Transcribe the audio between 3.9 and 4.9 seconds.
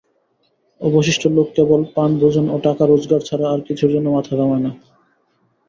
জন্য মাথা ঘামায় না।